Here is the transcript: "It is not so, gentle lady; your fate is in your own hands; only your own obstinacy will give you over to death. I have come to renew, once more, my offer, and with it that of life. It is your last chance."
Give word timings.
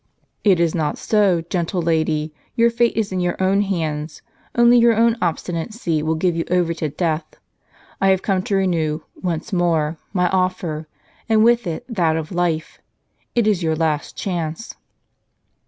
"It 0.43 0.59
is 0.59 0.73
not 0.73 0.97
so, 0.97 1.41
gentle 1.47 1.79
lady; 1.79 2.33
your 2.55 2.71
fate 2.71 2.97
is 2.97 3.11
in 3.11 3.19
your 3.19 3.35
own 3.39 3.61
hands; 3.61 4.23
only 4.55 4.79
your 4.79 4.95
own 4.95 5.15
obstinacy 5.21 6.01
will 6.01 6.15
give 6.15 6.35
you 6.35 6.43
over 6.49 6.73
to 6.73 6.89
death. 6.89 7.35
I 8.01 8.07
have 8.07 8.23
come 8.23 8.41
to 8.45 8.55
renew, 8.55 9.01
once 9.21 9.53
more, 9.53 9.99
my 10.11 10.27
offer, 10.29 10.87
and 11.29 11.43
with 11.43 11.67
it 11.67 11.85
that 11.87 12.17
of 12.17 12.31
life. 12.31 12.79
It 13.35 13.45
is 13.45 13.61
your 13.61 13.75
last 13.75 14.17
chance." 14.17 14.73